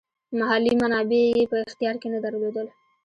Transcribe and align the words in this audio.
مالي 0.39 0.73
منابع 0.81 1.21
یې 1.39 1.43
په 1.51 1.57
اختیار 1.67 1.95
کې 2.01 2.07
نه 2.13 2.19
درلودل. 2.25 2.67